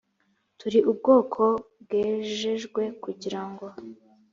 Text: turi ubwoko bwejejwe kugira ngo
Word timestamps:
turi 0.59 0.79
ubwoko 0.91 1.41
bwejejwe 1.81 2.81
kugira 3.03 3.41
ngo 3.49 3.67